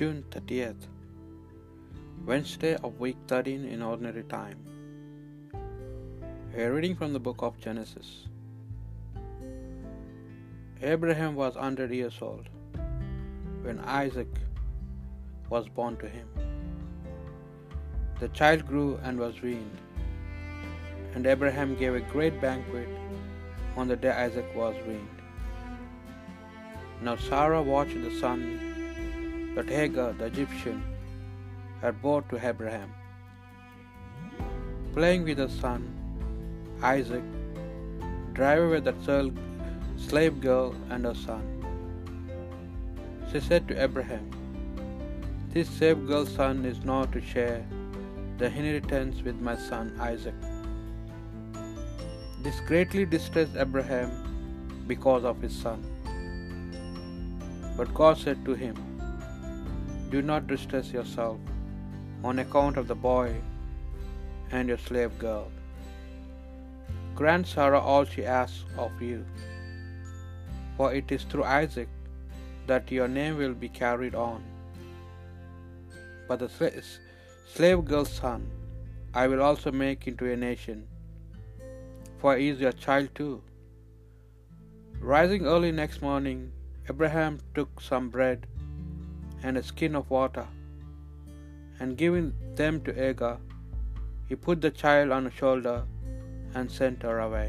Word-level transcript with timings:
June 0.00 0.20
30th, 0.30 0.84
Wednesday 2.24 2.74
of 2.76 2.98
week 2.98 3.18
13 3.28 3.66
in 3.66 3.82
ordinary 3.82 4.22
time. 4.22 4.60
A 6.56 6.68
reading 6.74 6.96
from 6.96 7.12
the 7.12 7.20
book 7.20 7.42
of 7.42 7.58
Genesis. 7.60 8.26
Abraham 10.80 11.34
was 11.34 11.56
100 11.56 11.90
years 11.90 12.16
old 12.22 12.48
when 13.60 13.78
Isaac 13.80 14.40
was 15.50 15.68
born 15.68 15.98
to 15.98 16.08
him. 16.08 16.26
The 18.20 18.28
child 18.28 18.66
grew 18.66 18.98
and 19.02 19.18
was 19.18 19.42
weaned, 19.42 19.78
and 21.14 21.26
Abraham 21.26 21.76
gave 21.76 21.94
a 21.94 22.00
great 22.16 22.40
banquet 22.40 22.88
on 23.76 23.86
the 23.86 23.96
day 23.96 24.16
Isaac 24.24 24.50
was 24.56 24.74
weaned. 24.88 25.22
Now 27.02 27.16
Sarah 27.16 27.62
watched 27.62 28.02
the 28.08 28.18
son 28.18 28.69
that 29.54 29.68
Hagar 29.68 30.12
the 30.12 30.26
Egyptian 30.26 30.82
had 31.82 32.00
brought 32.02 32.28
to 32.30 32.36
Abraham. 32.50 32.90
Playing 34.94 35.24
with 35.24 35.38
her 35.38 35.48
son, 35.48 35.80
Isaac, 36.82 37.22
drive 38.32 38.62
away 38.62 38.80
that 38.80 39.00
slave 39.96 40.40
girl 40.40 40.74
and 40.90 41.04
her 41.04 41.14
son. 41.14 41.42
She 43.30 43.40
said 43.40 43.68
to 43.68 43.82
Abraham, 43.82 44.26
This 45.52 45.68
slave 45.68 46.06
girl's 46.06 46.32
son 46.34 46.64
is 46.64 46.84
not 46.84 47.12
to 47.12 47.20
share 47.20 47.64
the 48.38 48.46
inheritance 48.46 49.22
with 49.22 49.40
my 49.48 49.56
son 49.56 49.92
Isaac. 50.00 50.34
This 52.42 52.60
greatly 52.60 53.04
distressed 53.04 53.56
Abraham 53.56 54.10
because 54.86 55.24
of 55.24 55.42
his 55.42 55.54
son. 55.54 55.82
But 57.76 57.92
God 57.94 58.16
said 58.18 58.44
to 58.46 58.54
him, 58.54 58.76
Do 60.12 60.20
not 60.22 60.48
distress 60.48 60.90
yourself 60.92 61.38
on 62.24 62.40
account 62.40 62.76
of 62.76 62.88
the 62.88 62.96
boy 62.96 63.26
and 64.50 64.68
your 64.68 64.78
slave 64.78 65.16
girl. 65.18 65.50
Grant 67.14 67.46
Sarah 67.46 67.80
all 67.80 68.04
she 68.04 68.24
asks 68.24 68.64
of 68.76 69.00
you, 69.00 69.24
for 70.76 70.92
it 70.92 71.12
is 71.12 71.22
through 71.24 71.44
Isaac 71.44 71.88
that 72.66 72.90
your 72.90 73.08
name 73.08 73.36
will 73.36 73.54
be 73.54 73.68
carried 73.68 74.16
on. 74.16 74.42
But 76.26 76.40
the 76.40 76.82
slave 77.54 77.84
girl's 77.84 78.12
son 78.12 78.50
I 79.14 79.26
will 79.28 79.42
also 79.42 79.70
make 79.70 80.08
into 80.08 80.32
a 80.32 80.36
nation, 80.36 80.86
for 82.18 82.36
he 82.36 82.48
is 82.48 82.60
your 82.60 82.72
child 82.72 83.14
too. 83.14 83.42
Rising 85.00 85.46
early 85.46 85.72
next 85.72 86.02
morning, 86.02 86.52
Abraham 86.88 87.38
took 87.54 87.80
some 87.80 88.08
bread 88.08 88.46
and 89.42 89.56
a 89.56 89.62
skin 89.62 89.94
of 90.00 90.10
water, 90.10 90.46
and 91.78 91.96
giving 92.02 92.28
them 92.60 92.80
to 92.86 92.92
Hagar, 92.92 93.38
he 94.28 94.36
put 94.46 94.60
the 94.60 94.70
child 94.82 95.10
on 95.10 95.24
her 95.24 95.36
shoulder 95.42 95.78
and 96.54 96.70
sent 96.70 97.02
her 97.02 97.18
away. 97.20 97.48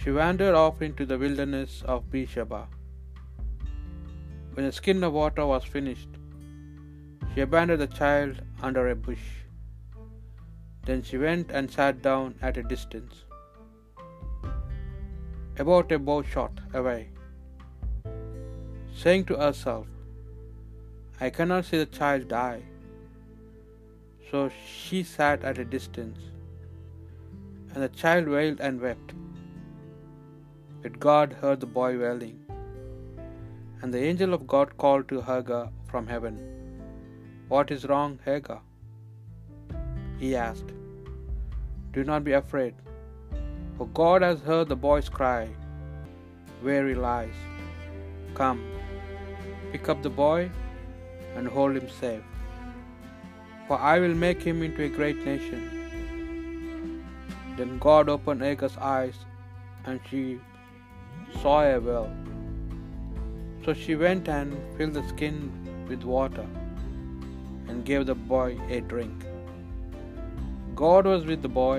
She 0.00 0.10
wandered 0.10 0.54
off 0.54 0.82
into 0.82 1.04
the 1.06 1.18
wilderness 1.18 1.82
of 1.92 2.10
Beersheba. 2.10 2.62
When 4.54 4.66
the 4.66 4.72
skin 4.72 5.02
of 5.02 5.14
water 5.20 5.46
was 5.52 5.64
finished, 5.64 6.12
she 7.32 7.40
abandoned 7.40 7.80
the 7.80 7.92
child 8.00 8.42
under 8.62 8.84
a 8.90 8.96
bush. 9.06 9.26
Then 10.86 11.02
she 11.02 11.18
went 11.18 11.50
and 11.50 11.70
sat 11.76 12.02
down 12.02 12.34
at 12.42 12.58
a 12.62 12.62
distance, 12.74 13.24
about 15.58 15.90
a 15.96 15.98
bow 15.98 16.20
shot 16.34 16.60
away, 16.74 17.00
saying 19.02 19.24
to 19.30 19.36
herself, 19.36 19.86
I 21.20 21.30
cannot 21.30 21.64
see 21.64 21.78
the 21.78 21.90
child 21.98 22.28
die. 22.28 22.62
So 24.30 24.50
she 24.76 25.02
sat 25.04 25.44
at 25.50 25.58
a 25.64 25.64
distance, 25.74 26.22
and 27.70 27.82
the 27.84 27.92
child 28.00 28.26
wailed 28.34 28.60
and 28.60 28.80
wept. 28.86 29.12
But 30.82 30.98
God 31.04 31.36
heard 31.42 31.60
the 31.60 31.70
boy 31.78 31.90
wailing, 32.00 32.38
and 33.80 33.94
the 33.94 34.02
angel 34.08 34.34
of 34.36 34.48
God 34.54 34.76
called 34.82 35.06
to 35.12 35.20
Hagar 35.28 35.64
from 35.90 36.08
heaven, 36.14 36.36
What 37.52 37.70
is 37.76 37.86
wrong, 37.90 38.12
Hagar? 38.24 38.60
He 40.22 40.30
asked. 40.48 40.72
Do 41.94 42.02
not 42.10 42.24
be 42.28 42.34
afraid, 42.40 42.74
for 43.76 43.86
God 44.02 44.22
has 44.28 44.40
heard 44.50 44.68
the 44.68 44.80
boy's 44.88 45.10
cry, 45.18 45.42
where 46.66 46.84
he 46.88 46.96
lies. 47.06 47.40
Come, 48.40 48.60
pick 49.70 49.88
up 49.92 50.02
the 50.02 50.14
boy 50.24 50.40
and 51.36 51.48
hold 51.56 51.76
him 51.76 51.88
safe, 52.00 52.22
for 53.66 53.78
I 53.92 53.98
will 53.98 54.14
make 54.26 54.42
him 54.42 54.62
into 54.62 54.82
a 54.84 54.88
great 54.98 55.24
nation. 55.24 55.62
Then 57.56 57.78
God 57.78 58.08
opened 58.08 58.42
Hagar's 58.42 58.76
eyes, 58.76 59.16
and 59.86 60.00
she 60.10 60.22
saw 61.42 61.58
a 61.62 61.78
well. 61.88 62.10
So 63.64 63.74
she 63.82 63.94
went 63.94 64.28
and 64.28 64.56
filled 64.76 64.94
the 64.94 65.06
skin 65.08 65.36
with 65.88 66.02
water 66.04 66.46
and 67.68 67.84
gave 67.90 68.06
the 68.06 68.14
boy 68.14 68.48
a 68.68 68.80
drink. 68.80 69.24
God 70.74 71.06
was 71.06 71.24
with 71.24 71.42
the 71.42 71.48
boy. 71.48 71.78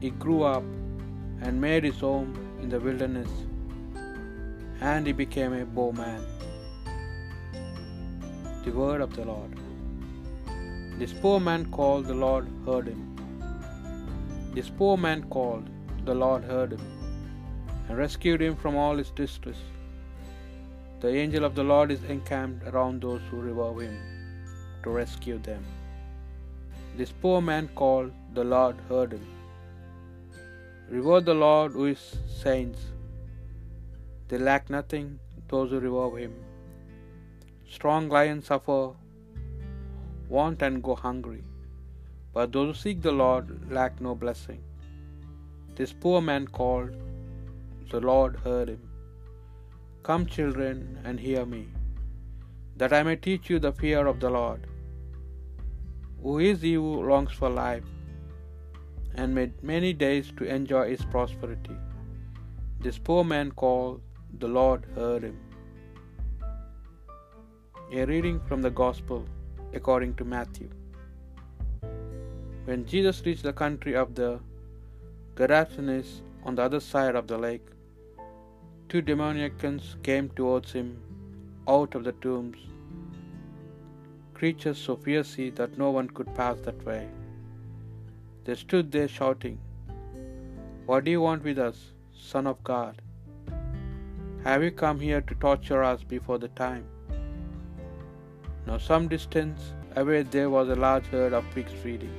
He 0.00 0.10
grew 0.24 0.42
up 0.42 0.62
and 1.42 1.60
made 1.60 1.84
his 1.84 1.98
home 2.00 2.30
in 2.62 2.68
the 2.74 2.80
wilderness, 2.86 3.32
and 4.80 5.06
he 5.06 5.12
became 5.12 5.52
a 5.52 5.64
bowman. 5.64 6.22
The 8.64 8.72
word 8.80 9.00
of 9.04 9.12
the 9.16 9.24
Lord. 9.28 9.52
This 11.00 11.12
poor 11.20 11.38
man 11.48 11.62
called, 11.76 12.04
the 12.10 12.16
Lord 12.22 12.46
heard 12.66 12.88
him. 12.90 13.00
This 14.56 14.68
poor 14.78 14.96
man 15.04 15.22
called, 15.34 15.66
the 16.08 16.16
Lord 16.22 16.42
heard 16.50 16.72
him, 16.74 16.82
and 17.86 17.96
rescued 18.02 18.42
him 18.46 18.56
from 18.62 18.76
all 18.82 18.98
his 19.02 19.12
distress. 19.20 19.60
The 21.04 21.12
angel 21.22 21.46
of 21.48 21.54
the 21.58 21.66
Lord 21.72 21.90
is 21.96 22.04
encamped 22.16 22.68
around 22.70 23.00
those 23.06 23.24
who 23.30 23.40
revere 23.48 23.80
him, 23.86 23.96
to 24.82 24.90
rescue 25.00 25.38
them. 25.48 25.64
This 26.98 27.14
poor 27.24 27.40
man 27.50 27.66
called, 27.80 28.12
the 28.38 28.46
Lord 28.54 28.76
heard 28.90 29.12
him. 29.18 29.26
Revere 30.98 31.22
the 31.30 31.38
Lord 31.46 31.72
who 31.78 31.86
is 31.94 32.04
saints. 32.44 32.82
They 34.28 34.40
lack 34.50 34.64
nothing, 34.78 35.08
those 35.54 35.70
who 35.70 35.80
revere 35.88 36.14
him. 36.26 36.34
Strong 37.74 38.08
lions 38.14 38.46
suffer 38.50 38.78
want 40.36 40.62
and 40.66 40.82
go 40.86 40.94
hungry, 41.02 41.42
but 42.34 42.50
those 42.54 42.68
who 42.68 42.80
seek 42.80 42.98
the 43.04 43.16
Lord 43.20 43.48
lack 43.76 44.00
no 44.06 44.12
blessing. 44.22 44.60
This 45.78 45.92
poor 46.04 46.20
man 46.30 46.46
called, 46.58 46.94
the 47.92 48.00
Lord 48.10 48.34
heard 48.46 48.68
him. 48.72 48.82
Come, 50.08 50.24
children, 50.36 50.74
and 51.04 51.24
hear 51.26 51.44
me, 51.54 51.62
that 52.80 52.94
I 52.98 53.02
may 53.08 53.16
teach 53.26 53.46
you 53.52 53.58
the 53.66 53.76
fear 53.82 54.02
of 54.12 54.18
the 54.24 54.32
Lord. 54.38 54.62
Who 56.22 56.34
is 56.50 56.58
he 56.66 56.74
who 56.80 56.90
longs 57.10 57.36
for 57.40 57.50
life 57.60 57.88
and 59.20 59.38
made 59.38 59.62
many 59.72 59.92
days 60.06 60.26
to 60.38 60.50
enjoy 60.58 60.84
his 60.94 61.04
prosperity? 61.14 61.78
This 62.84 62.98
poor 63.08 63.22
man 63.34 63.50
called, 63.62 64.00
the 64.44 64.52
Lord 64.58 64.82
heard 64.98 65.22
him. 65.28 65.38
A 67.92 68.04
reading 68.04 68.38
from 68.48 68.62
the 68.62 68.70
Gospel 68.70 69.24
according 69.74 70.14
to 70.18 70.24
Matthew. 70.24 70.68
When 72.66 72.86
Jesus 72.86 73.20
reached 73.26 73.42
the 73.42 73.52
country 73.52 73.96
of 73.96 74.14
the 74.14 74.38
Gerasenes 75.34 76.10
on 76.44 76.54
the 76.54 76.62
other 76.62 76.78
side 76.78 77.16
of 77.16 77.26
the 77.26 77.36
lake, 77.36 77.66
two 78.88 79.02
demoniacs 79.02 79.96
came 80.04 80.28
towards 80.36 80.70
him 80.70 81.02
out 81.66 81.96
of 81.96 82.04
the 82.04 82.12
tombs, 82.26 82.60
creatures 84.34 84.78
so 84.78 84.94
fierce 84.94 85.34
that 85.56 85.76
no 85.76 85.90
one 85.90 86.08
could 86.20 86.32
pass 86.36 86.60
that 86.60 86.86
way. 86.86 87.08
They 88.44 88.54
stood 88.54 88.92
there 88.92 89.08
shouting, 89.08 89.58
What 90.86 91.02
do 91.02 91.10
you 91.10 91.22
want 91.22 91.42
with 91.42 91.58
us, 91.58 91.82
Son 92.30 92.46
of 92.46 92.62
God? 92.62 93.02
Have 94.44 94.62
you 94.62 94.70
come 94.70 95.00
here 95.00 95.22
to 95.22 95.34
torture 95.34 95.82
us 95.82 96.04
before 96.04 96.38
the 96.38 96.54
time? 96.64 96.86
Now, 98.70 98.78
some 98.78 99.08
distance 99.08 99.72
away, 99.96 100.22
there 100.22 100.48
was 100.48 100.68
a 100.68 100.76
large 100.76 101.06
herd 101.06 101.32
of 101.32 101.44
pigs 101.54 101.72
feeding. 101.82 102.12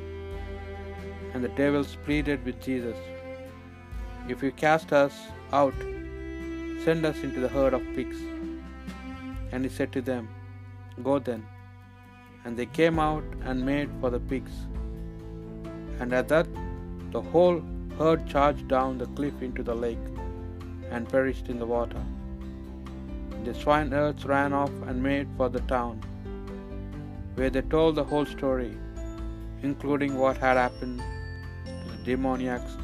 And 1.33 1.41
the 1.41 1.53
devils 1.59 1.95
pleaded 2.03 2.43
with 2.43 2.61
Jesus, 2.61 2.97
If 4.27 4.43
you 4.43 4.51
cast 4.51 4.91
us 4.91 5.13
out, 5.53 5.73
send 6.83 7.05
us 7.05 7.23
into 7.23 7.39
the 7.39 7.47
herd 7.47 7.73
of 7.73 7.81
pigs. 7.95 8.17
And 9.53 9.63
he 9.63 9.69
said 9.69 9.93
to 9.93 10.01
them, 10.01 10.27
Go 11.01 11.19
then. 11.19 11.47
And 12.43 12.57
they 12.57 12.65
came 12.65 12.99
out 12.99 13.23
and 13.45 13.65
made 13.65 13.89
for 14.01 14.09
the 14.09 14.19
pigs. 14.19 14.51
And 16.01 16.11
at 16.11 16.27
that, 16.27 16.47
the 17.11 17.21
whole 17.21 17.63
herd 17.97 18.27
charged 18.27 18.67
down 18.67 18.97
the 18.97 19.11
cliff 19.17 19.41
into 19.41 19.63
the 19.63 19.75
lake 19.87 20.07
and 20.89 21.07
perished 21.07 21.47
in 21.47 21.59
the 21.59 21.73
water. 21.77 22.03
The 23.45 23.53
swineherds 23.53 24.25
ran 24.25 24.51
off 24.51 24.73
and 24.85 25.01
made 25.01 25.29
for 25.37 25.47
the 25.47 25.61
town, 25.61 26.01
where 27.35 27.49
they 27.49 27.61
told 27.61 27.95
the 27.95 28.03
whole 28.03 28.25
story, 28.25 28.77
including 29.63 30.17
what 30.17 30.37
had 30.37 30.57
happened 30.57 31.01
to 31.65 31.91
the 31.91 31.97
demoniacs, 32.03 32.77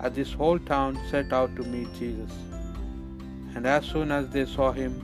as 0.00 0.12
this 0.12 0.32
whole 0.32 0.58
town 0.58 0.98
set 1.10 1.32
out 1.32 1.54
to 1.56 1.62
meet 1.62 1.92
Jesus. 1.98 2.32
And 3.54 3.66
as 3.66 3.86
soon 3.86 4.12
as 4.12 4.28
they 4.28 4.44
saw 4.44 4.72
him, 4.72 4.94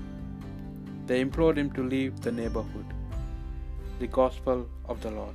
they 1.06 1.20
implored 1.20 1.58
him 1.58 1.70
to 1.72 1.82
leave 1.82 2.20
the 2.20 2.32
neighborhood. 2.32 2.84
The 3.98 4.06
Gospel 4.06 4.68
of 4.86 5.00
the 5.00 5.10
Lord. 5.10 5.34